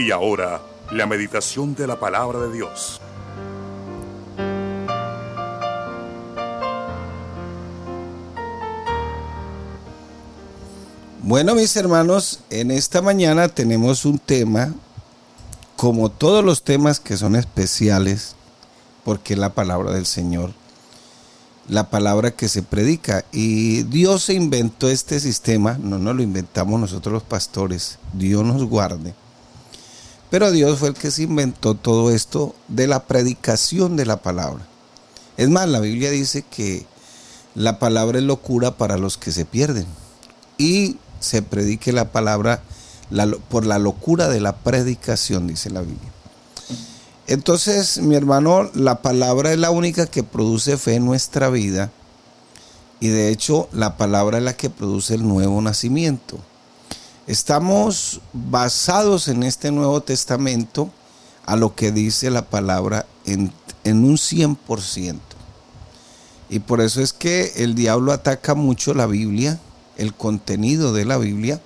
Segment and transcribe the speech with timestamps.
[0.00, 0.62] Y ahora,
[0.92, 3.00] la meditación de la palabra de Dios.
[11.22, 14.72] Bueno, mis hermanos, en esta mañana tenemos un tema,
[15.80, 18.34] como todos los temas que son especiales,
[19.02, 20.52] porque la palabra del Señor,
[21.70, 23.24] la palabra que se predica.
[23.32, 28.62] Y Dios se inventó este sistema, no nos lo inventamos nosotros los pastores, Dios nos
[28.64, 29.14] guarde
[30.30, 34.64] pero Dios fue el que se inventó todo esto de la predicación de la palabra.
[35.38, 36.86] Es más, la Biblia dice que
[37.54, 39.86] la palabra es locura para los que se pierden.
[40.56, 42.62] Y se predique la palabra
[43.48, 46.10] por la locura de la predicación, dice la Biblia.
[47.26, 51.92] Entonces, mi hermano, la palabra es la única que produce fe en nuestra vida.
[52.98, 56.38] Y de hecho, la palabra es la que produce el nuevo nacimiento.
[57.26, 60.90] Estamos basados en este Nuevo Testamento
[61.46, 63.52] a lo que dice la palabra en,
[63.84, 65.18] un 100%.
[66.48, 69.60] Y por eso es que el diablo ataca mucho la Biblia,
[69.96, 71.60] el contenido de la Biblia,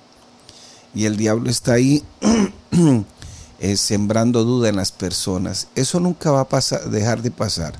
[0.95, 2.03] y el diablo está ahí
[3.59, 5.67] eh, sembrando duda en las personas.
[5.75, 7.75] Eso nunca va a dejar de pasar.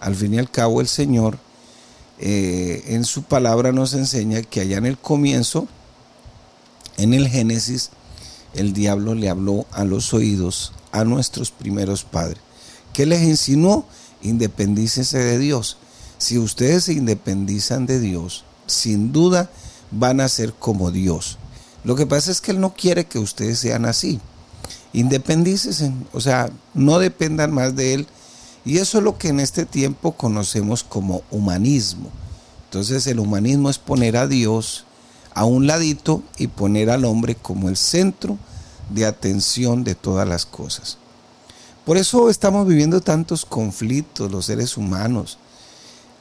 [0.00, 1.38] Al fin y al cabo el Señor
[2.18, 5.68] eh, en su palabra nos enseña que allá en el comienzo
[7.00, 7.90] en el Génesis,
[8.52, 12.38] el diablo le habló a los oídos a nuestros primeros padres.
[12.92, 13.86] ¿Qué les insinuó?
[14.20, 15.78] Independícense de Dios.
[16.18, 19.50] Si ustedes se independizan de Dios, sin duda
[19.90, 21.38] van a ser como Dios.
[21.84, 24.20] Lo que pasa es que Él no quiere que ustedes sean así.
[24.92, 28.06] Independícense, o sea, no dependan más de Él.
[28.64, 32.10] Y eso es lo que en este tiempo conocemos como humanismo.
[32.64, 34.84] Entonces el humanismo es poner a Dios
[35.34, 38.38] a un ladito y poner al hombre como el centro
[38.90, 40.98] de atención de todas las cosas.
[41.84, 45.38] Por eso estamos viviendo tantos conflictos los seres humanos.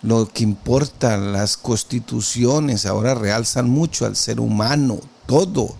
[0.02, 5.75] Lo que importa, las constituciones ahora realzan mucho al ser humano, todo,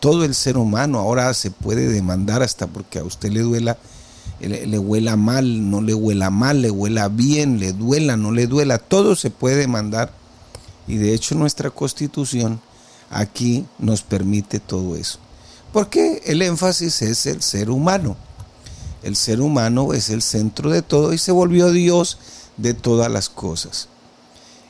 [0.00, 0.98] todo el ser humano.
[0.98, 3.76] Ahora se puede demandar hasta porque a usted le duela,
[4.40, 8.46] le, le huela mal, no le huela mal, le huela bien, le duela, no le
[8.46, 10.10] duela, todo se puede demandar.
[10.88, 12.62] Y de hecho nuestra constitución
[13.10, 15.18] aquí nos permite todo eso.
[15.70, 18.16] Porque el énfasis es el ser humano.
[19.02, 22.16] El ser humano es el centro de todo y se volvió Dios
[22.56, 23.88] de todas las cosas.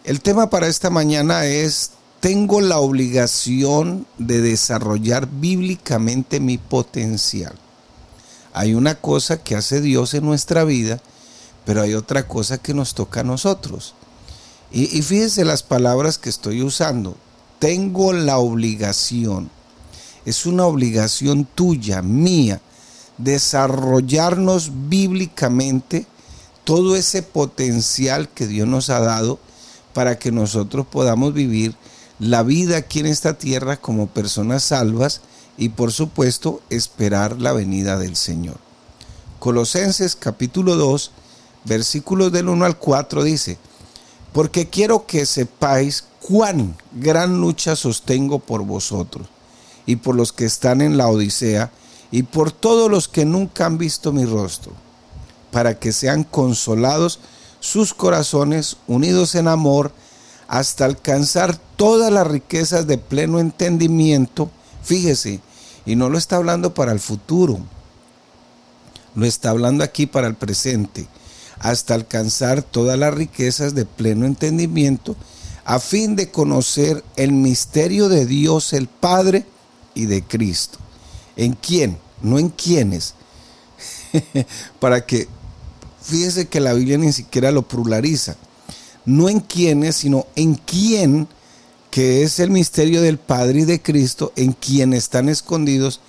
[0.02, 1.92] El tema para esta mañana es,
[2.24, 7.52] tengo la obligación de desarrollar bíblicamente mi potencial.
[8.54, 11.02] Hay una cosa que hace Dios en nuestra vida,
[11.66, 13.94] pero hay otra cosa que nos toca a nosotros.
[14.72, 17.14] Y, y fíjense las palabras que estoy usando
[17.58, 19.50] tengo la obligación,
[20.24, 22.62] es una obligación tuya, mía,
[23.18, 26.06] desarrollarnos bíblicamente
[26.64, 29.38] todo ese potencial que Dios nos ha dado
[29.92, 31.76] para que nosotros podamos vivir
[32.18, 35.20] la vida aquí en esta tierra como personas salvas
[35.56, 38.56] y por supuesto esperar la venida del Señor.
[39.38, 41.10] Colosenses capítulo 2,
[41.64, 43.58] versículos del 1 al 4 dice,
[44.32, 49.28] porque quiero que sepáis cuán gran lucha sostengo por vosotros
[49.86, 51.70] y por los que están en la Odisea
[52.10, 54.72] y por todos los que nunca han visto mi rostro,
[55.50, 57.20] para que sean consolados
[57.60, 59.92] sus corazones unidos en amor
[60.48, 64.50] hasta alcanzar todas las riquezas de pleno entendimiento.
[64.82, 65.40] Fíjese,
[65.86, 67.58] y no lo está hablando para el futuro,
[69.14, 71.06] lo está hablando aquí para el presente,
[71.58, 75.16] hasta alcanzar todas las riquezas de pleno entendimiento
[75.64, 79.46] a fin de conocer el misterio de Dios el Padre
[79.94, 80.78] y de Cristo.
[81.36, 81.98] ¿En quién?
[82.22, 83.14] No en quiénes.
[84.80, 85.26] Para que,
[86.02, 88.36] fíjese que la Biblia ni siquiera lo pluraliza.
[89.04, 91.28] No en quiénes, sino en quién,
[91.90, 96.00] que es el misterio del Padre y de Cristo, en quien están escondidos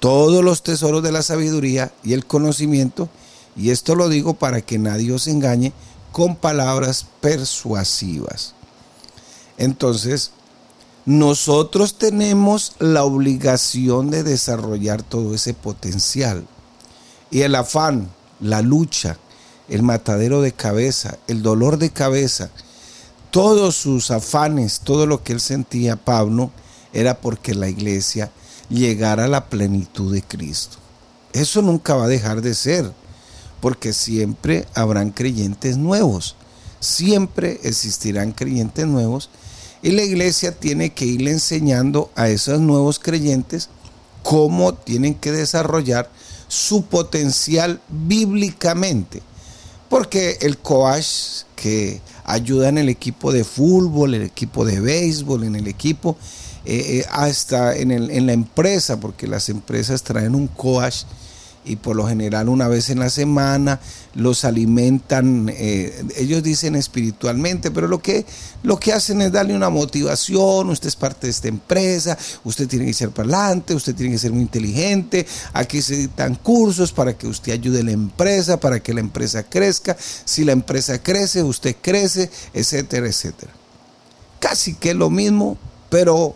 [0.00, 3.08] todos los tesoros de la sabiduría y el conocimiento.
[3.56, 5.72] Y esto lo digo para que nadie os engañe
[6.12, 8.54] con palabras persuasivas.
[9.58, 10.32] Entonces,
[11.06, 16.46] nosotros tenemos la obligación de desarrollar todo ese potencial.
[17.30, 18.10] Y el afán,
[18.40, 19.18] la lucha,
[19.70, 22.50] el matadero de cabeza, el dolor de cabeza,
[23.30, 26.50] todos sus afanes, todo lo que él sentía, Pablo,
[26.92, 28.30] era porque la iglesia
[28.68, 30.76] llegara a la plenitud de Cristo.
[31.32, 32.92] Eso nunca va a dejar de ser,
[33.60, 36.34] porque siempre habrán creyentes nuevos,
[36.80, 39.30] siempre existirán creyentes nuevos
[39.82, 43.68] y la iglesia tiene que irle enseñando a esos nuevos creyentes
[44.22, 46.10] cómo tienen que desarrollar
[46.48, 49.22] su potencial bíblicamente.
[49.90, 55.56] Porque el coach que ayuda en el equipo de fútbol, el equipo de béisbol, en
[55.56, 56.16] el equipo,
[56.64, 61.02] eh, eh, hasta en, en la empresa, porque las empresas traen un coach
[61.64, 63.80] y por lo general una vez en la semana
[64.14, 68.24] los alimentan, eh, ellos dicen espiritualmente, pero lo que,
[68.62, 72.86] lo que hacen es darle una motivación, usted es parte de esta empresa, usted tiene
[72.86, 77.26] que ser parlante, usted tiene que ser muy inteligente, aquí se dan cursos para que
[77.26, 81.76] usted ayude a la empresa, para que la empresa crezca, si la empresa crece, usted
[81.80, 83.52] crece, etcétera, etcétera.
[84.40, 85.58] Casi que lo mismo,
[85.90, 86.34] pero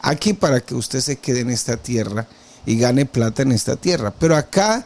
[0.00, 2.28] aquí para que usted se quede en esta tierra,
[2.68, 4.12] y gane plata en esta tierra.
[4.20, 4.84] Pero acá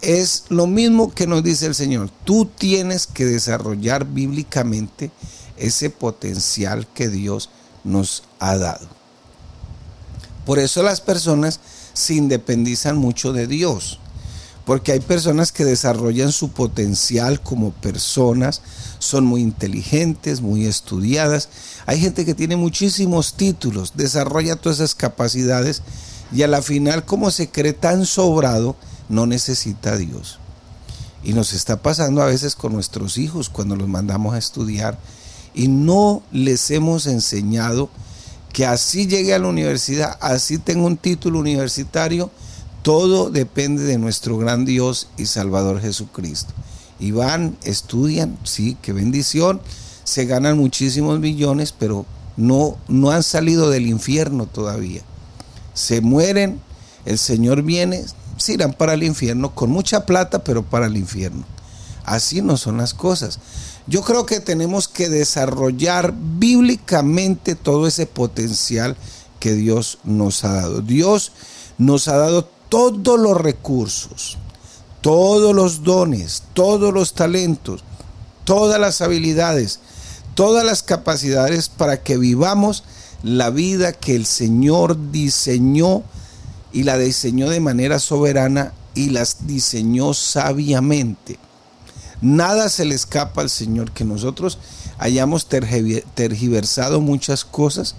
[0.00, 2.08] es lo mismo que nos dice el Señor.
[2.22, 5.10] Tú tienes que desarrollar bíblicamente
[5.56, 7.50] ese potencial que Dios
[7.82, 8.86] nos ha dado.
[10.44, 11.58] Por eso las personas
[11.94, 13.98] se independizan mucho de Dios.
[14.64, 18.62] Porque hay personas que desarrollan su potencial como personas,
[19.00, 21.48] son muy inteligentes, muy estudiadas.
[21.86, 25.82] Hay gente que tiene muchísimos títulos, desarrolla todas esas capacidades
[26.32, 28.76] y a la final, como se cree tan sobrado,
[29.08, 30.38] no necesita a Dios.
[31.22, 34.98] Y nos está pasando a veces con nuestros hijos cuando los mandamos a estudiar
[35.54, 37.88] y no les hemos enseñado
[38.52, 42.30] que así llegue a la universidad, así tenga un título universitario,
[42.82, 46.54] todo depende de nuestro gran Dios y Salvador Jesucristo.
[46.98, 49.60] Y van, estudian, sí, qué bendición,
[50.04, 52.06] se ganan muchísimos millones, pero
[52.36, 55.02] no, no han salido del infierno todavía
[55.76, 56.58] se mueren,
[57.04, 58.02] el Señor viene,
[58.38, 61.44] se irán para el infierno con mucha plata, pero para el infierno.
[62.04, 63.38] Así no son las cosas.
[63.86, 68.96] Yo creo que tenemos que desarrollar bíblicamente todo ese potencial
[69.38, 70.80] que Dios nos ha dado.
[70.80, 71.32] Dios
[71.76, 74.38] nos ha dado todos los recursos,
[75.02, 77.84] todos los dones, todos los talentos,
[78.44, 79.80] todas las habilidades,
[80.34, 82.82] todas las capacidades para que vivamos
[83.22, 86.02] la vida que el Señor diseñó
[86.72, 91.38] y la diseñó de manera soberana y las diseñó sabiamente.
[92.20, 94.58] Nada se le escapa al Señor que nosotros
[94.98, 97.94] hayamos tergiversado muchas cosas.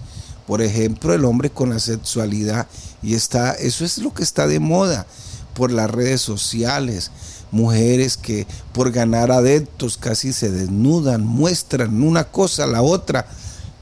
[0.46, 2.66] Por ejemplo, el hombre con la sexualidad
[3.02, 5.06] y está eso es lo que está de moda
[5.54, 7.10] por las redes sociales.
[7.50, 13.26] Mujeres que por ganar adeptos casi se desnudan, muestran una cosa la otra.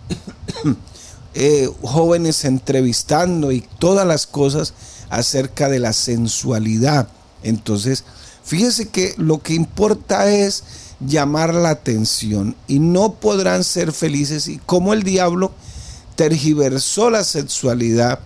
[1.39, 4.73] Eh, jóvenes entrevistando y todas las cosas
[5.11, 7.09] acerca de la sensualidad.
[7.43, 8.05] Entonces,
[8.43, 10.65] fíjese que lo que importa es
[10.99, 15.53] llamar la atención y no podrán ser felices y como el diablo
[16.15, 18.21] tergiversó la sexualidad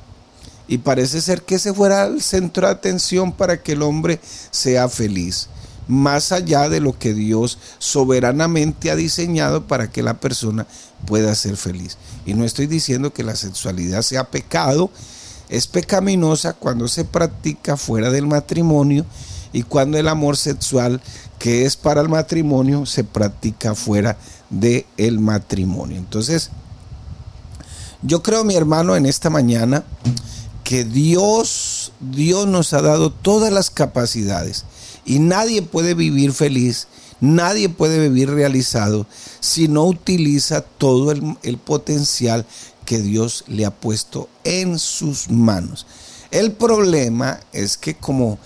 [0.68, 4.20] y parece ser que ese fuera el centro de atención para que el hombre
[4.52, 5.48] sea feliz
[5.90, 10.66] más allá de lo que Dios soberanamente ha diseñado para que la persona
[11.06, 11.98] pueda ser feliz.
[12.24, 14.90] Y no estoy diciendo que la sexualidad sea pecado,
[15.48, 19.04] es pecaminosa cuando se practica fuera del matrimonio
[19.52, 21.02] y cuando el amor sexual
[21.40, 24.16] que es para el matrimonio se practica fuera
[24.48, 25.96] del el matrimonio.
[25.96, 26.50] Entonces,
[28.02, 29.82] yo creo, mi hermano, en esta mañana
[30.62, 34.64] que Dios, Dios nos ha dado todas las capacidades
[35.10, 36.86] y nadie puede vivir feliz,
[37.20, 39.08] nadie puede vivir realizado
[39.40, 42.46] si no utiliza todo el, potencial
[42.86, 45.84] que Dios le ha puesto en sus manos.
[46.30, 48.38] El problema es que como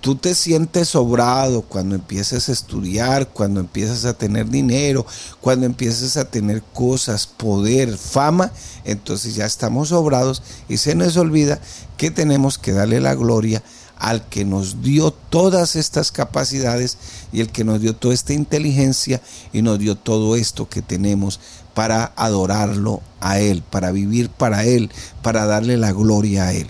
[0.00, 5.04] tú te sientes sobrado cuando empiezas a estudiar, cuando empiezas a tener dinero,
[5.40, 8.52] cuando empiezas a tener cosas, poder, fama,
[8.84, 11.58] entonces ya estamos sobrados y se nos olvida
[11.96, 13.64] que tenemos que darle la gloria
[14.04, 16.98] al que nos dio todas estas capacidades
[17.32, 21.40] y el que nos dio toda esta inteligencia y nos dio todo esto que tenemos
[21.72, 24.90] para adorarlo a Él, para vivir para Él,
[25.22, 26.66] para darle la gloria a Él.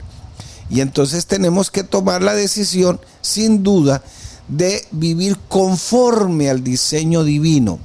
[0.71, 4.05] Y entonces tenemos que tomar la decisión, sin duda,
[4.47, 7.81] de vivir conforme al diseño divino.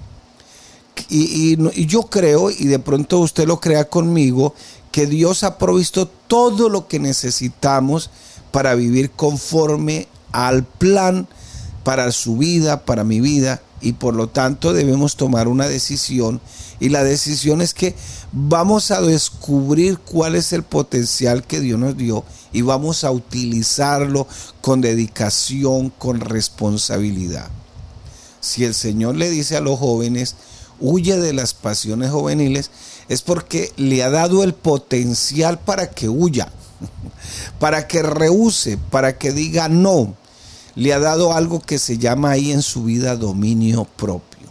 [1.10, 4.54] Y, y, yo creo, y de pronto usted lo crea conmigo,
[4.92, 8.12] que Dios ha provisto todo lo que necesitamos
[8.52, 11.28] para vivir conforme al plan
[11.84, 16.42] para su vida, para mi vida, y por lo tanto debemos tomar una decisión.
[16.80, 17.96] Y la decisión es que
[18.32, 24.28] vamos a descubrir cuál es el potencial que Dios nos dio y vamos a utilizarlo
[24.62, 27.50] con dedicación, con responsabilidad.
[28.40, 30.36] Si el Señor le dice a los jóvenes,
[30.80, 32.72] huye de las pasiones juveniles,
[33.10, 36.52] es porque le ha dado el potencial para que huya,
[37.60, 40.16] para que rehúse, para que diga no.
[40.76, 44.48] Le ha dado algo que se llama ahí en su vida dominio propio.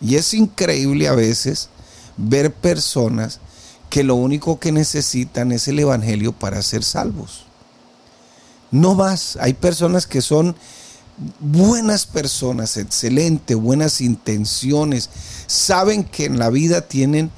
[0.00, 1.68] Y es increíble a veces
[2.16, 3.40] ver personas
[3.88, 7.44] que lo único que necesitan es el Evangelio para ser salvos.
[8.70, 10.54] No más, hay personas que son
[11.40, 15.10] buenas personas, excelentes, buenas intenciones,
[15.46, 17.30] saben que en la vida tienen,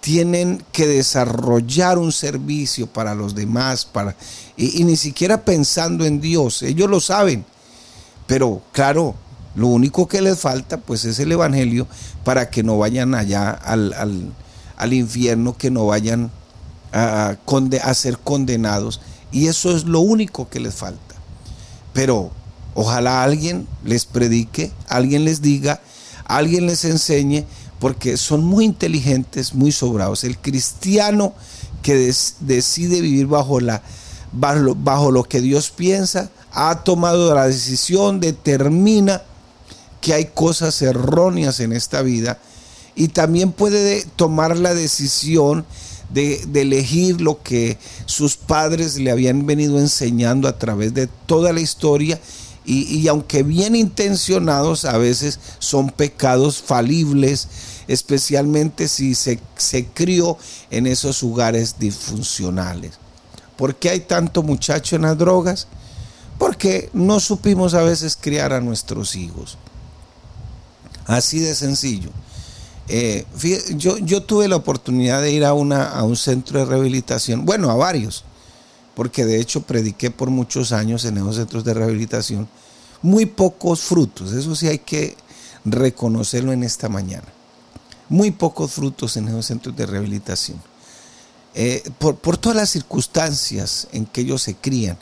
[0.00, 4.16] tienen que desarrollar un servicio para los demás, para,
[4.56, 7.44] y, ni siquiera pensando en Dios, ellos lo saben,
[8.26, 9.14] pero claro,
[9.54, 11.86] lo único que les falta pues es el Evangelio
[12.24, 13.92] para que no vayan allá al,
[14.76, 16.30] al, infierno, que no vayan
[16.92, 17.36] a,
[17.82, 19.00] a ser condenados.
[19.32, 21.14] Y eso es lo único que les falta.
[21.92, 22.30] Pero
[22.80, 25.80] Ojalá alguien les predique, alguien les diga,
[26.26, 27.44] alguien les enseñe,
[27.78, 30.24] porque son muy inteligentes, muy sobrados.
[30.24, 31.32] El cristiano
[31.82, 33.82] que decide vivir bajo, la,
[34.32, 39.22] bajo, lo que Dios piensa, ha tomado la decisión, determina
[40.00, 42.38] que hay cosas erróneas en esta vida
[42.94, 45.64] y también puede tomar la decisión
[46.10, 51.52] de, de, elegir lo que sus padres le habían venido enseñando a través de toda
[51.52, 52.18] la historia
[52.70, 57.48] y, aunque bien intencionados, a veces son pecados falibles,
[57.88, 60.36] especialmente si se, se crió
[60.70, 62.98] en esos lugares disfuncionales.
[63.56, 65.66] ¿Por qué hay tanto muchacho en las drogas?
[66.38, 69.56] Porque no supimos a veces criar a nuestros hijos.
[71.06, 72.10] Así de sencillo.
[72.88, 73.24] Eh,
[73.76, 77.70] yo, yo, tuve la oportunidad de ir a, una, a un centro de rehabilitación, bueno,
[77.70, 78.24] a varios,
[78.98, 82.48] porque de hecho prediqué por muchos años en esos centros de rehabilitación,
[83.00, 85.16] muy pocos frutos, eso sí hay que
[85.64, 87.28] reconocerlo en esta mañana,
[88.08, 90.60] muy pocos frutos en esos centros de rehabilitación,
[91.54, 94.98] eh, por, todas las circunstancias en que ellos se crían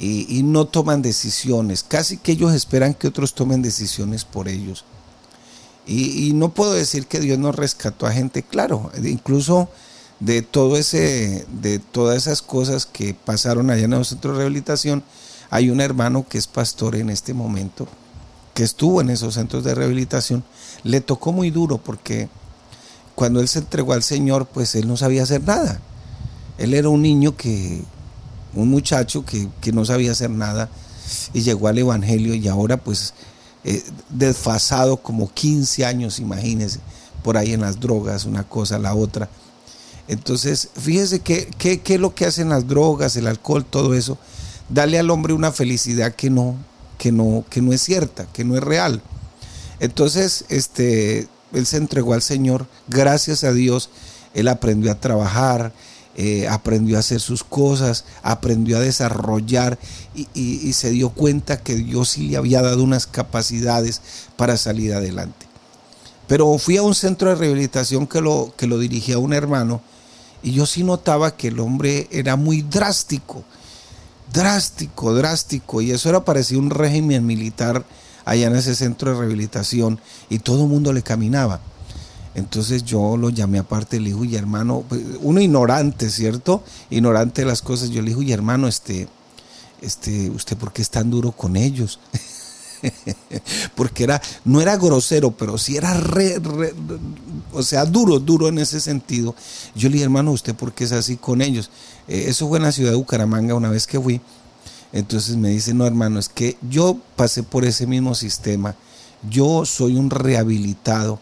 [0.00, 4.84] y, no toman decisiones, casi que ellos esperan que otros tomen decisiones por ellos.
[5.86, 9.68] Y, y, no puedo decir que Dios no rescató a gente, claro, incluso
[10.24, 15.02] de todo ese, de todas esas cosas que pasaron allá en el centro de rehabilitación,
[15.50, 17.88] hay un hermano que es pastor en este momento,
[18.54, 20.44] que estuvo en esos centros de rehabilitación.
[20.84, 22.28] Le tocó muy duro porque
[23.16, 25.80] cuando él se entregó al Señor, pues él no sabía hacer nada.
[26.56, 27.82] Él era un niño que,
[28.54, 30.68] un muchacho que, no sabía hacer nada
[31.34, 33.12] y llegó al Evangelio y ahora pues
[33.64, 36.78] eh, desfasado como 15 años, imagínense,
[37.24, 39.28] por ahí en las drogas, una cosa, la otra.
[40.12, 41.48] Entonces, fíjese qué
[41.84, 44.18] es lo que hacen las drogas, el alcohol, todo eso.
[44.68, 46.56] Dale al hombre una felicidad que no,
[46.98, 49.00] que no, que no es cierta, que no es real.
[49.80, 53.88] Entonces, este, él se entregó al Señor, gracias a Dios,
[54.34, 55.72] él aprendió a trabajar,
[56.14, 59.78] eh, aprendió a hacer sus cosas, aprendió a desarrollar
[60.14, 64.02] y, y, se dio cuenta que Dios sí le había dado unas capacidades
[64.36, 65.46] para salir adelante.
[66.28, 69.80] Pero fui a un centro de rehabilitación que lo, que lo dirigía un hermano
[70.42, 73.44] y yo sí notaba que el hombre era muy drástico,
[74.32, 75.80] drástico, drástico.
[75.80, 77.84] Y eso era parecido un régimen militar
[78.24, 81.60] allá en ese centro de rehabilitación y todo el mundo le caminaba.
[82.34, 86.64] Entonces yo lo llamé aparte, le dijo, y hermano, pues, uno ignorante, ¿cierto?
[86.90, 87.90] Ignorante de las cosas.
[87.90, 89.06] Yo le dije, y hermano, este,
[89.82, 92.00] este, ¿usted por qué es tan duro con ellos?
[93.74, 96.40] porque era, no era grosero, pero sí era re,
[97.52, 99.34] o sea, duro, duro en ese sentido.
[99.74, 101.70] Yo le dije, hermano, ¿usted por qué es así con ellos?
[102.08, 104.20] Eh, eso fue en la ciudad de Bucaramanga una vez que fui.
[104.92, 108.76] Entonces me dice, no, hermano, es que yo pasé por ese mismo sistema.
[109.28, 111.18] Yo soy un rehabilitado.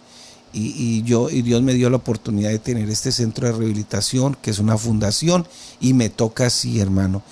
[0.53, 4.51] Y, yo, y Dios me dio la oportunidad de tener este centro de rehabilitación, que
[4.51, 5.47] es una fundación,
[5.81, 7.23] y me toca así, hermano.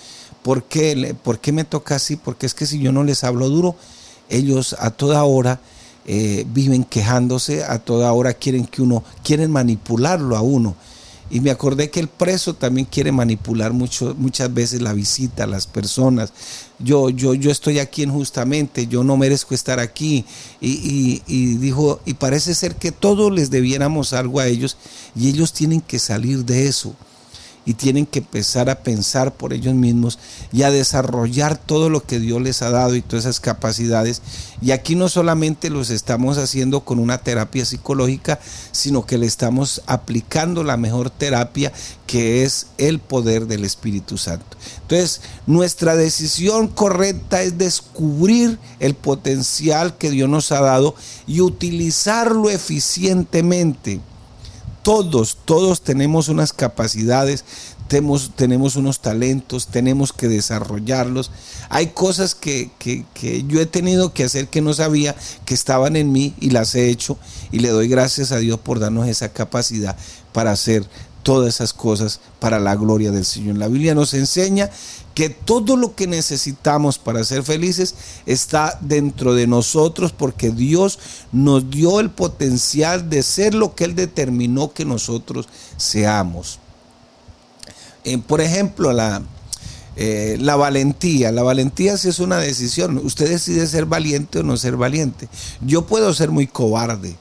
[0.44, 2.14] ¿Por qué, ¿Por qué me toca así?
[2.14, 3.74] Porque es que si yo no les hablo duro,
[4.28, 5.60] ellos a toda hora
[6.06, 10.74] eh, viven quejándose, a toda hora quieren que uno, quieren manipularlo a uno.
[11.30, 15.66] Y me acordé que el preso también quiere manipular mucho, muchas veces la visita las
[15.66, 16.32] personas.
[16.78, 20.24] Yo, yo, yo estoy aquí injustamente, yo no merezco estar aquí.
[20.62, 24.78] Y, y, dijo, y parece ser que todos les debiéramos algo a ellos
[25.14, 26.94] y ellos tienen que salir de eso.
[27.68, 30.18] Y tienen que empezar a pensar por ellos mismos
[30.54, 34.22] y a desarrollar todo lo que Dios les ha dado y todas esas capacidades.
[34.62, 38.40] Y aquí no solamente los estamos haciendo con una terapia psicológica,
[38.72, 41.70] sino que le estamos aplicando la mejor terapia
[42.06, 44.56] que es el poder del Espíritu Santo.
[44.80, 50.94] Entonces, nuestra decisión correcta es descubrir el potencial que Dios nos ha dado
[51.26, 54.00] y utilizarlo eficientemente
[54.88, 57.44] todos, todos tenemos unas capacidades,
[57.88, 61.30] tenemos, tenemos unos talentos, tenemos que desarrollarlos.
[61.68, 65.14] Hay cosas que, que, que, yo he tenido que hacer que no sabía
[65.44, 67.18] que estaban en mí y las he hecho
[67.52, 69.94] y le doy gracias a Dios por darnos esa capacidad
[70.32, 70.88] para hacer
[71.28, 73.58] todas esas cosas para la gloria del Señor.
[73.58, 74.70] La Biblia nos enseña
[75.14, 77.94] que todo lo que necesitamos para ser felices
[78.24, 80.98] está dentro de nosotros porque Dios
[81.30, 86.60] nos dio el potencial de ser lo que Él determinó que nosotros seamos.
[88.04, 89.20] Eh, por ejemplo, la,
[89.96, 91.30] eh, la valentía.
[91.30, 92.96] La valentía sí es una decisión.
[93.04, 95.28] Usted decide ser valiente o no ser valiente.
[95.60, 97.18] Yo puedo ser muy cobarde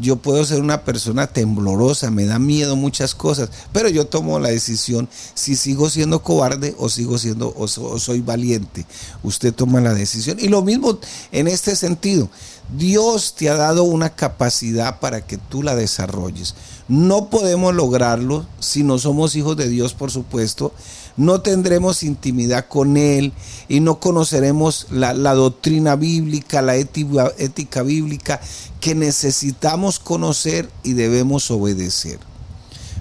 [0.00, 4.48] yo puedo ser una persona temblorosa, me da miedo muchas cosas, pero yo tomo la
[4.48, 8.86] decisión si sigo siendo cobarde o sigo siendo o, soy valiente.
[9.22, 10.38] Usted toma la decisión.
[10.40, 10.98] Y lo mismo
[11.32, 12.28] en este sentido.
[12.76, 16.54] Dios te ha dado una capacidad para que tú la desarrolles.
[16.88, 20.72] No podemos lograrlo si no somos hijos de Dios, por supuesto,
[21.16, 23.32] no tendremos intimidad con Él
[23.68, 28.40] y no conoceremos la, doctrina bíblica, la ética, ética bíblica
[28.80, 32.18] que necesitamos conocer y debemos obedecer.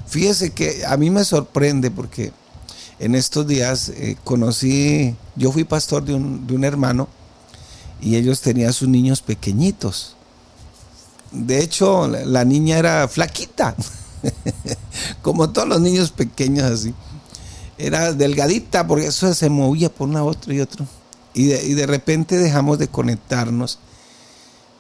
[0.08, 2.32] Fíjese que a mí me sorprende porque
[3.00, 7.08] en estos días eh, conocí, yo fui pastor de un, de un hermano
[8.00, 10.16] y ellos tenían sus niños pequeñitos.
[11.32, 13.76] De hecho, la niña era flaquita,
[15.24, 16.94] como todos los niños pequeños así
[17.78, 20.86] era delgadita porque eso se movía por una otra y otro.
[21.34, 23.80] Y de, repente dejamos de conectarnos.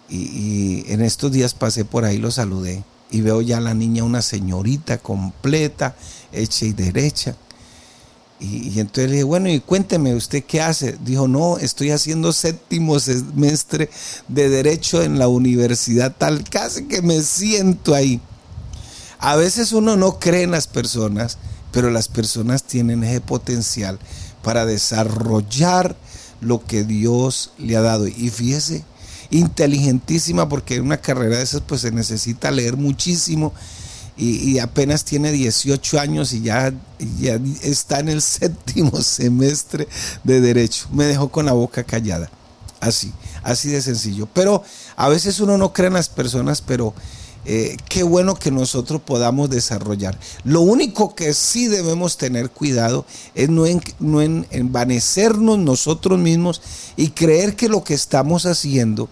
[0.09, 2.83] Y, en estos días pasé por ahí, lo saludé.
[3.09, 5.95] Y veo ya la niña, una señorita completa,
[6.31, 7.35] hecha y derecha.
[8.39, 10.97] Y, y, entonces le dije, bueno, y cuénteme, ¿usted qué hace?
[11.03, 13.89] Dijo, no, estoy haciendo séptimo semestre
[14.27, 18.19] de Derecho en la universidad tal, casi que me siento ahí.
[19.18, 21.37] A veces uno no cree en las personas
[21.74, 24.00] pero las personas tienen ese potencial
[24.44, 25.98] para desarrollar
[26.40, 28.07] lo que Dios le ha dado.
[28.07, 28.86] Y fíjese,
[29.31, 33.53] inteligentísima, porque en una carrera de esas pues se necesita leer muchísimo.
[34.16, 36.72] Y, apenas tiene 18 años y ya,
[37.20, 39.88] ya está en el séptimo semestre
[40.24, 40.88] de derecho.
[40.92, 42.29] Me dejó con la boca callada.
[42.79, 44.27] Así, así de sencillo.
[44.31, 44.64] Pero
[44.98, 46.94] a veces uno no cree en las personas, pero
[47.46, 50.18] eh, qué bueno que nosotros podamos desarrollar.
[50.44, 53.66] Lo único que sí debemos tener cuidado es no,
[54.00, 56.62] no en, envanecernos nosotros mismos
[56.96, 59.10] y creer que lo que estamos haciendo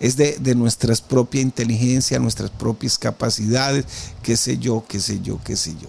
[0.00, 3.86] es de, de nuestra propia inteligencia, nuestras propias capacidades,
[4.22, 5.88] qué sé yo, qué sé yo, qué sé yo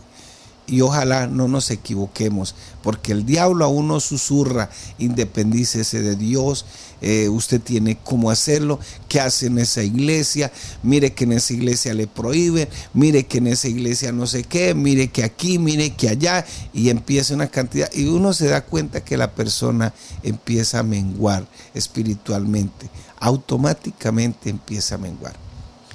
[0.67, 2.53] y ojalá no nos equivoquemos,
[2.83, 6.65] porque el diablo aún no susurra, independícese de Dios,
[6.99, 10.51] eh, usted tiene cómo hacerlo, qué hace en esa iglesia,
[10.83, 14.73] mire que en esa iglesia le prohíben, mire que en esa iglesia no sé qué,
[14.73, 19.03] mire que aquí, mire que allá, y empieza una cantidad, y uno se da cuenta
[19.05, 25.35] que la persona empieza a menguar espiritualmente, automáticamente empieza a menguar.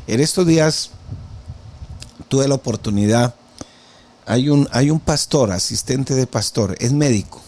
[0.07, 0.91] En estos días
[2.29, 3.35] tuve la oportunidad
[4.27, 7.41] hay un, hay un pastor, asistente de pastor, es médico.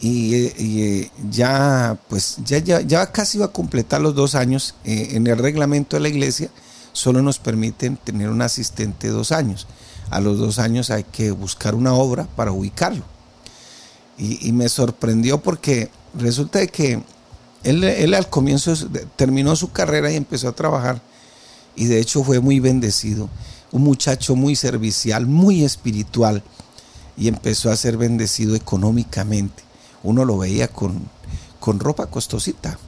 [0.00, 4.74] Y, eh, ya, pues, ya, ya, casi va a completar los dos años.
[4.84, 6.50] Eh, en el reglamento de la iglesia
[6.92, 9.66] solo nos permiten tener un asistente dos años.
[10.10, 13.04] A los dos años hay que buscar una obra para ubicarlo.
[14.16, 17.02] Y, me sorprendió porque resulta que
[17.62, 18.74] él, él al comienzo
[19.14, 21.00] terminó su carrera y empezó a trabajar.
[21.76, 23.28] Y de hecho fue muy bendecido
[23.72, 26.42] un muchacho muy servicial, muy espiritual,
[27.16, 29.62] y empezó a ser bendecido económicamente.
[30.02, 31.08] Uno lo veía con,
[31.58, 32.78] con ropa costosita.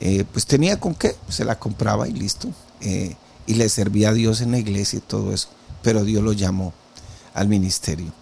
[0.00, 2.48] Eh, pues tenía con qué, se la compraba y listo.
[2.80, 3.14] Eh,
[3.46, 5.48] y le servía a Dios en la iglesia y todo eso.
[5.82, 6.72] Pero Dios lo llamó
[7.32, 8.12] al ministerio.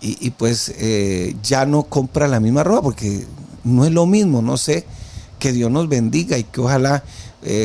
[0.00, 3.26] Y, pues eh, ya no compra la misma ropa porque
[3.64, 4.86] no es lo mismo, no sé.
[5.40, 7.02] Que Dios nos bendiga y que ojalá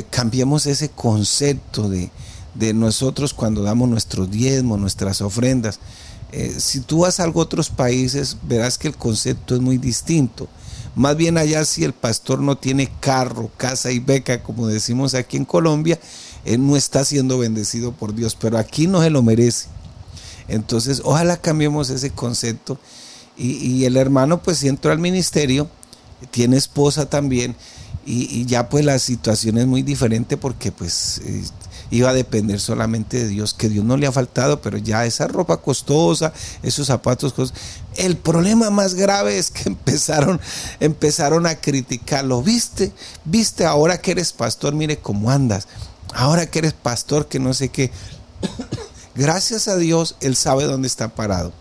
[0.10, 2.10] cambiemos ese concepto de,
[2.56, 5.80] de nosotros cuando damos nuestros diezmos, nuestras ofrendas.
[6.32, 10.48] Eh, si tú vas a otros países, verás que el concepto es muy distinto.
[10.96, 15.38] Más bien allá si el pastor no tiene carro, casa y beca, como decimos aquí
[15.38, 16.00] en Colombia,
[16.46, 19.68] él no está siendo bendecido por Dios, pero aquí no se lo merece.
[20.48, 22.78] Entonces, ojalá cambiemos ese concepto.
[23.36, 25.68] Y, el hermano pues entró al ministerio,
[26.30, 27.56] tiene esposa también,
[28.06, 31.44] y, ya pues la situación es muy diferente porque pues eh,
[31.94, 35.28] iba a depender solamente de Dios, que Dios no le ha faltado, pero ya esa
[35.28, 37.64] ropa costosa, esos zapatos costosos.
[37.96, 40.42] El problema más grave es que empezaron,
[40.80, 42.42] empezaron a criticarlo.
[42.42, 42.92] ¿Viste?
[43.26, 44.74] ¿Viste ahora que eres pastor?
[44.74, 45.68] Mire cómo andas.
[46.16, 47.92] Ahora que eres pastor, que no sé qué.
[49.16, 51.54] Gracias a Dios, Él sabe dónde está parado.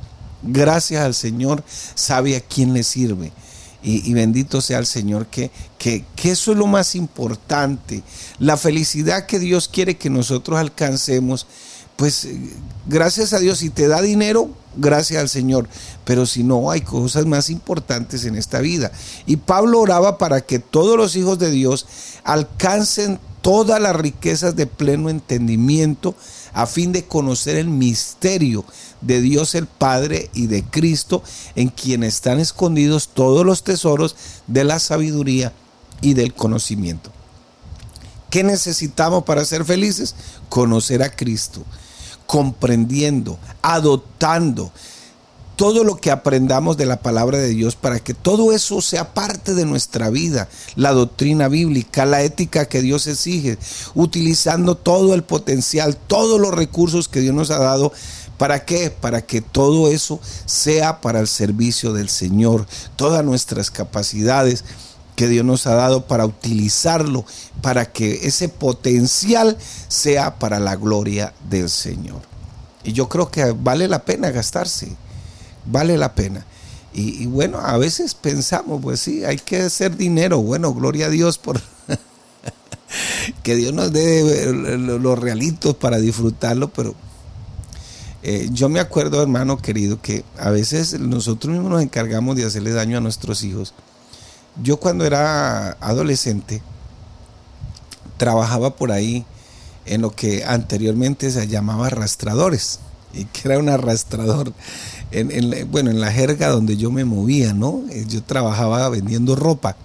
[0.42, 1.62] Gracias al Señor,
[1.95, 3.33] sabe a quién le sirve.
[3.85, 8.03] Y, bendito sea el Señor, que, que, eso es lo más importante.
[8.38, 11.47] La felicidad que Dios quiere que nosotros alcancemos,
[11.97, 12.29] pues
[12.87, 15.68] gracias a Dios, si te da dinero, gracias al Señor.
[16.05, 18.92] Pero si no, hay cosas más importantes en esta vida.
[19.27, 21.87] Y Pablo oraba para que todos los hijos de Dios
[22.23, 26.14] alcancen todas las riquezas de pleno entendimiento
[26.55, 28.65] a fin de conocer el misterio
[29.01, 31.23] de Dios el Padre y de Cristo,
[31.55, 35.53] en quien están escondidos todos los tesoros de la sabiduría
[36.01, 37.11] y del conocimiento.
[38.31, 40.15] ¿Qué necesitamos para ser felices?
[40.49, 41.62] Conocer a Cristo,
[42.27, 44.73] comprendiendo, adoptando,
[45.62, 49.55] todo lo que aprendamos de la palabra de Dios para que todo eso sea parte
[49.55, 53.59] de nuestra vida, la doctrina bíblica, la ética que Dios exige,
[53.94, 57.92] utilizando todo el potencial, todos los recursos que Dios nos ha dado.
[58.38, 58.90] ¿Para qué?
[58.90, 64.64] Para que todo eso sea para el servicio del Señor, todas nuestras capacidades
[65.14, 67.25] que Dios nos ha dado para utilizarlo,
[67.61, 72.22] para que ese potencial sea para la gloria del Señor.
[72.83, 74.96] Y yo creo que vale la pena gastarse
[75.66, 76.44] vale la pena.
[76.94, 80.42] Y, bueno, a veces pensamos, pues sí, hay que hacer dinero.
[80.42, 81.59] Bueno, gloria a Dios por
[83.42, 86.94] que Dios nos dé los realitos para disfrutarlo, pero
[88.22, 92.72] eh, yo me acuerdo, hermano querido, que a veces nosotros mismos nos encargamos de hacerle
[92.72, 93.72] daño a nuestros hijos.
[94.62, 96.61] Yo cuando era adolescente
[98.18, 99.25] trabajaba por ahí
[99.87, 102.81] en lo que anteriormente se llamaba arrastradores
[103.14, 104.53] y que era un arrastrador
[105.12, 107.83] en, bueno, en la jerga donde yo me movía, ¿no?
[107.90, 109.77] Eh, yo trabajaba vendiendo ropa.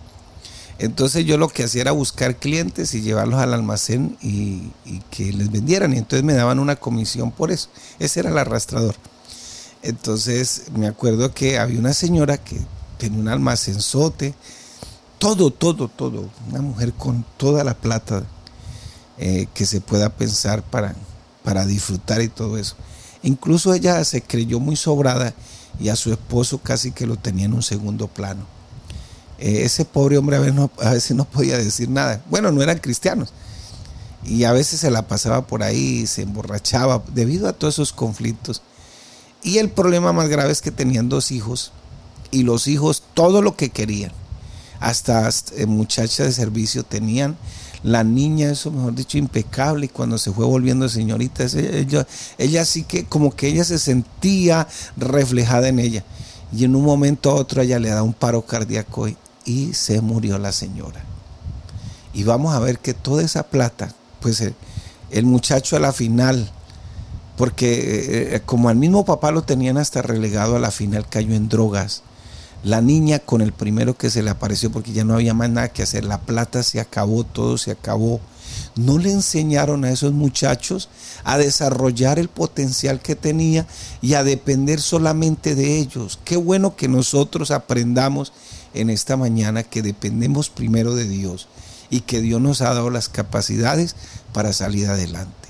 [0.79, 4.71] Entonces yo lo que hacía era buscar clientes y llevarlos al almacén y,
[5.09, 5.93] que les vendieran.
[5.93, 7.69] Y entonces me daban una comisión por eso.
[7.99, 8.95] Ese era el arrastrador.
[9.81, 12.59] Entonces me acuerdo que había una señora que
[12.97, 14.35] tenía un almacenzote.
[15.17, 16.29] Todo, todo, todo.
[16.49, 18.23] Una mujer con toda la plata
[19.17, 20.95] eh, que se pueda pensar para,
[21.43, 22.75] para disfrutar y todo eso.
[23.23, 25.33] Incluso ella se creyó muy sobrada
[25.79, 28.45] y a su esposo casi que lo tenía en un segundo plano.
[29.39, 32.21] Eh, ese pobre hombre a veces, no, podía decir nada.
[32.29, 33.33] Bueno, no eran cristianos.
[34.23, 38.61] Y a veces se la pasaba por ahí, se emborrachaba debido a todos esos conflictos.
[39.43, 41.71] Y el problema más grave es que tenían dos hijos
[42.31, 44.11] y los hijos todo lo que querían.
[44.79, 47.37] Hasta, hasta eh, muchachas de servicio tenían
[47.87, 52.05] la niña, eso mejor dicho, impecable, y cuando se fue volviendo señorita, ella,
[52.37, 56.03] ella sí que como que ella se sentía reflejada en ella.
[56.51, 59.07] Y en un momento a otro ella le da un paro cardíaco
[59.45, 61.01] y, se murió la señora.
[62.13, 64.41] Y vamos a ver que toda esa plata, pues
[65.09, 66.51] el, muchacho a la final,
[67.37, 71.33] porque eh, eh, como al mismo papá lo tenían hasta relegado a la final, cayó
[71.33, 72.03] en drogas
[72.67, 75.69] la niña con el primero que se le apareció porque ya no había más nada
[75.69, 76.03] que hacer.
[76.03, 78.19] La plata se acabó, todo se acabó.
[78.75, 80.89] No le enseñaron a esos muchachos
[81.23, 83.65] a desarrollar el potencial que tenía
[84.01, 86.19] y a depender solamente de ellos.
[86.25, 88.33] Qué bueno que nosotros aprendamos
[88.73, 91.47] en esta mañana que dependemos primero de Dios
[91.89, 93.95] y que Dios nos ha dado las capacidades
[94.33, 95.47] para salir adelante.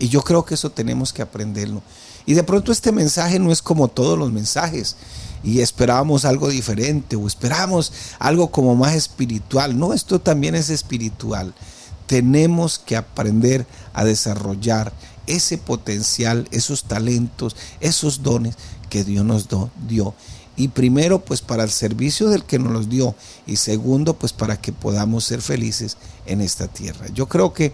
[0.00, 1.82] Y yo creo que eso tenemos que aprenderlo.
[2.26, 4.96] Y de pronto este mensaje no es como todos los mensajes
[5.42, 9.78] y esperábamos algo diferente o esperamos algo como más espiritual.
[9.78, 11.54] No, esto también es espiritual.
[12.06, 14.92] Tenemos que aprender a desarrollar
[15.26, 18.56] ese potencial, esos talentos, esos dones
[18.88, 19.46] que Dios nos
[19.86, 20.14] dio.
[20.56, 23.14] Y primero, pues para el servicio del que nos los dio.
[23.46, 25.96] Y segundo, pues para que podamos ser felices
[26.26, 27.06] en esta tierra.
[27.14, 27.72] Yo creo que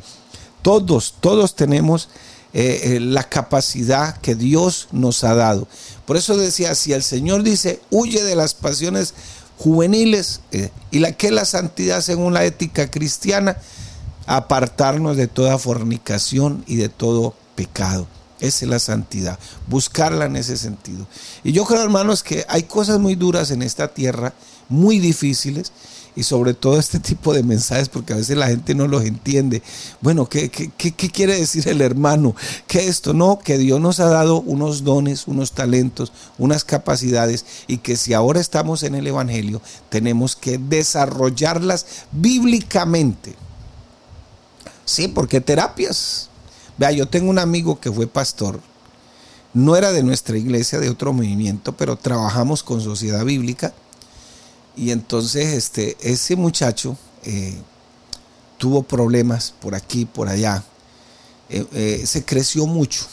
[0.61, 2.09] todos, todos tenemos
[2.57, 5.67] eh, eh, la capacidad que Dios nos ha dado.
[6.07, 9.13] Por eso decía, si el Señor dice, huye de las pasiones
[9.59, 13.57] juveniles eh, y la que es la santidad según la ética cristiana,
[14.27, 18.07] apartarnos de toda fornicación y de todo pecado.
[18.39, 19.37] Esa es la santidad,
[19.67, 21.09] buscarla en ese sentido.
[21.43, 24.33] Y yo creo, hermanos, que hay cosas muy duras en esta tierra,
[24.69, 25.73] muy difíciles,
[26.17, 29.63] y sobre todo este tipo de mensajes, porque a veces la gente no los entiende.
[30.01, 32.37] Bueno, ¿qué, qué, qué, quiere decir el hermano?
[32.67, 33.13] ¿Qué esto?
[33.15, 38.15] No, que Dios nos ha dado unos dones, unos talentos, unas capacidades y que si
[38.15, 43.35] ahora estamos en el Evangelio, tenemos que desarrollarlas bíblicamente.
[44.85, 46.29] Sí, porque terapias.
[46.79, 48.61] Vea, yo tengo un amigo que fue pastor.
[49.53, 53.73] No era de nuestra iglesia, de otro movimiento, pero trabajamos con sociedad bíblica
[54.77, 57.57] y entonces este, ese muchacho eh,
[58.59, 60.65] tuvo problemas por aquí, por allá.
[61.49, 63.07] Eh, eh, se creció mucho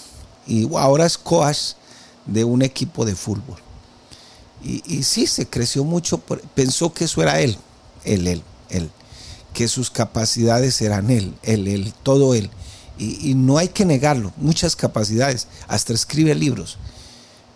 [0.47, 1.73] y ahora es coach
[2.25, 3.59] de un equipo de fútbol.
[4.63, 6.19] Y, sí, se creció mucho,
[6.53, 7.57] pensó que eso era él,
[8.03, 8.91] él, él, él,
[9.55, 12.51] que sus capacidades eran él, él, él, todo él.
[12.99, 16.77] Y, y no hay que negarlo, muchas capacidades, hasta escribe libros.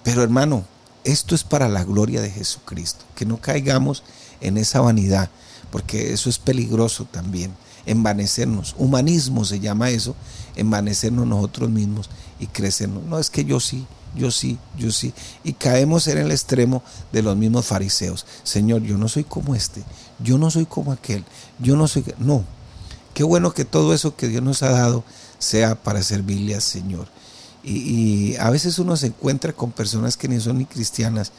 [0.04, 0.66] Pero hermano,
[1.06, 4.04] esto es para la gloria de Jesucristo, que no caigamos
[4.42, 5.30] en esa vanidad,
[5.72, 7.54] porque eso es peligroso también,
[7.86, 8.76] envanecernos.
[8.78, 10.16] Humanismo se llama eso,
[10.56, 13.04] envanecernos nosotros mismos y crecernos.
[13.04, 15.14] No es que yo sí, yo sí, yo sí.
[15.44, 18.26] Y caemos en el extremo de los mismos fariseos.
[18.44, 19.84] Señor, yo no soy como este,
[20.20, 21.24] yo no soy como aquel,
[21.60, 22.04] yo no soy...
[22.18, 22.44] No,
[23.14, 25.04] qué bueno que todo eso que Dios nos ha dado
[25.38, 27.08] sea para servirle al Señor.
[27.66, 31.32] Y, a veces uno se encuentra con personas que ni son ni cristianas,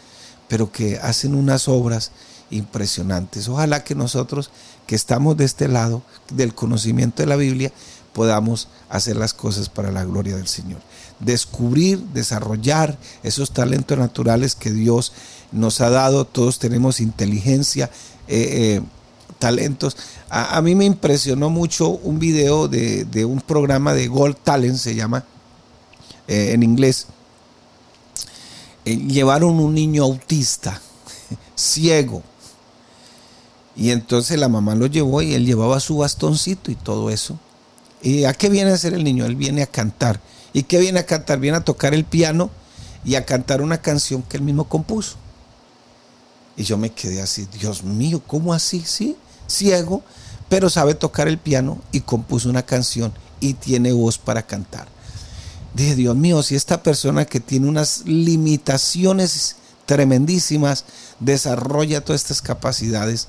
[0.49, 2.11] pero que hacen unas obras
[2.51, 3.49] impresionantes.
[3.49, 4.51] Ojalá que nosotros
[4.87, 7.73] que estamos de este lado del conocimiento de la Biblia
[8.13, 10.81] podamos hacer las cosas para la gloria del Señor.
[11.21, 15.13] Descubrir, desarrollar esos talentos naturales que Dios
[15.53, 16.25] nos ha dado.
[16.25, 17.91] Todos tenemos inteligencia,
[18.27, 18.83] eh, eh,
[19.39, 19.97] talentos.
[20.29, 24.95] A, mí me impresionó mucho un video de, de un programa de Gold Talent, se
[24.95, 25.25] llama,
[26.29, 27.07] eh, en inglés,
[28.85, 30.81] eh, llevaron un niño autista,
[31.55, 32.23] ciego.
[33.77, 37.39] Y entonces la mamá lo llevó y él llevaba su bastoncito y todo eso.
[38.03, 39.27] ¿Y a qué viene a hacer el niño?
[39.27, 40.21] Él viene a cantar.
[40.53, 41.39] ¿Y qué viene a cantar?
[41.39, 42.51] Viene a tocar el piano
[43.05, 45.17] y a cantar una canción que él mismo compuso.
[46.57, 48.83] Y yo me quedé así, Dios mío, ¿cómo así?
[48.87, 50.03] Sí, ciego,
[50.49, 54.89] pero sabe tocar el piano y compuso una canción y tiene voz para cantar.
[55.77, 60.87] Dije, Dios mío, si esta persona que tiene unas limitaciones tremendísimas
[61.21, 63.29] desarrolla todas estas capacidades,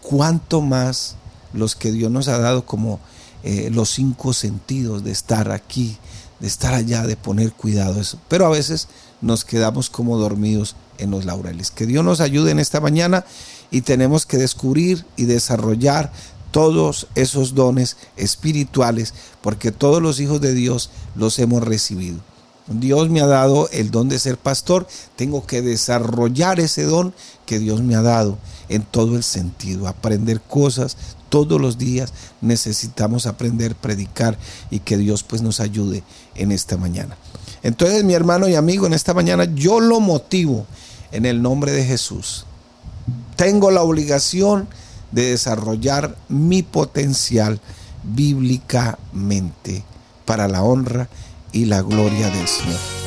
[0.00, 1.16] cuánto más
[1.52, 2.98] los que Dios nos ha dado como
[3.42, 5.98] eh, los cinco sentidos de estar aquí,
[6.40, 8.18] de estar allá, de poner cuidado eso.
[8.26, 8.88] Pero a veces
[9.20, 11.70] nos quedamos como dormidos en los laureles.
[11.70, 13.26] Que Dios nos ayude en esta mañana
[13.70, 16.10] y tenemos que descubrir y desarrollar
[16.52, 22.20] todos esos dones espirituales, porque todos los hijos de Dios los hemos recibido.
[22.68, 24.86] Dios me ha dado el don de ser pastor,
[25.16, 27.12] tengo que desarrollar ese don
[27.44, 28.38] que Dios me ha dado
[28.68, 30.96] en todo el sentido, aprender cosas
[31.28, 34.38] todos los días, necesitamos aprender, predicar
[34.70, 37.16] y que Dios pues nos ayude en esta mañana.
[37.62, 40.66] Entonces mi hermano y amigo, en esta mañana yo lo motivo
[41.10, 42.44] en el nombre de Jesús.
[43.36, 44.68] Tengo la obligación
[45.12, 47.60] desarrollar mi potencial
[48.02, 49.84] bíblicamente
[50.24, 51.08] para la honra
[51.52, 53.01] y la gloria del Señor.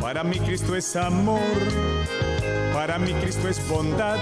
[0.00, 1.40] Para mí Cristo es amor.
[2.72, 4.18] Para mí Cristo es bondad.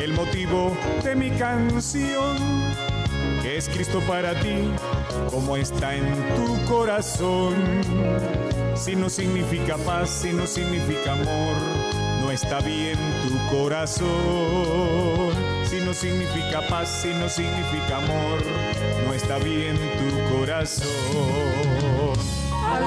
[0.00, 2.36] El motivo de mi canción.
[3.44, 4.70] Es Cristo para ti,
[5.30, 6.06] como está en
[6.36, 7.54] tu corazón.
[8.74, 11.56] Si no significa paz, si no significa amor,
[12.20, 14.08] no está bien tu corazón.
[15.64, 18.42] Si no significa paz, si no significa amor,
[19.06, 21.57] no está bien tu corazón.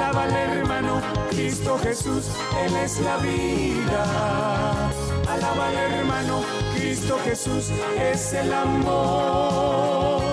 [0.01, 2.25] Alaba al hermano, Cristo Jesús,
[2.65, 4.89] Él es la vida.
[5.29, 6.41] Alaba al hermano,
[6.75, 10.23] Cristo Jesús es el amor.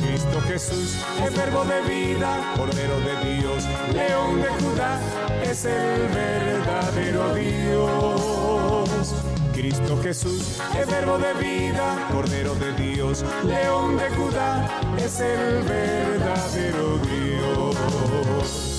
[0.00, 4.98] Cristo Jesús es verbo de vida, Cordero de Dios, León de Judá,
[5.44, 9.14] es el verdadero Dios.
[9.52, 16.98] Cristo Jesús es verbo de vida, Cordero de Dios, León de Judá, es el verdadero
[16.98, 18.73] Dios.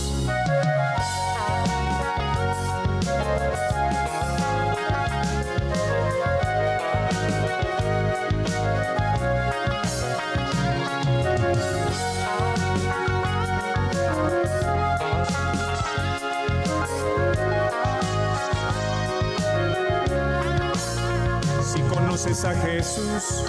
[22.44, 23.46] A Jesús,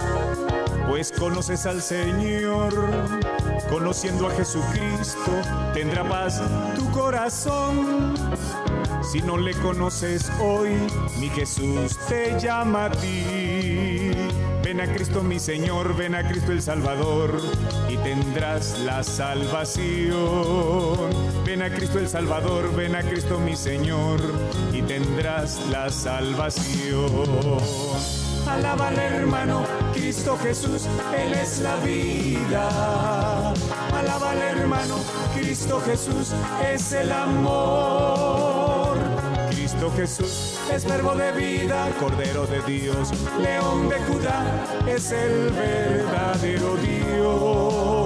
[0.87, 2.73] pues conoces al Señor.
[3.69, 5.33] Conociendo a Jesucristo,
[5.75, 6.41] tendrá paz
[6.77, 8.15] tu corazón.
[9.03, 10.71] Si no le conoces hoy,
[11.19, 14.13] mi Jesús te llama a ti.
[14.63, 17.41] Ven a Cristo mi Señor, ven a Cristo el Salvador
[17.89, 20.15] y tendrás la salvación.
[21.45, 24.21] Ven a Cristo el Salvador, ven a Cristo mi Señor
[24.73, 27.07] y tendrás la salvación.
[28.47, 33.53] Alábale hermano, Cristo Jesús, Él es la vida.
[33.93, 34.97] Alábale hermano,
[35.35, 36.33] Cristo Jesús
[36.73, 38.97] es el amor.
[39.51, 44.45] Cristo Jesús es verbo de vida, Cordero de Dios, León de Judá,
[44.87, 48.06] es el verdadero Dios.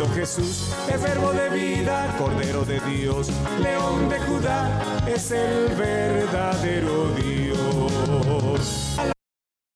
[0.00, 7.10] Cristo Jesús es verbo de vida, Cordero de Dios, León de Judá, es el verdadero
[7.16, 8.96] Dios.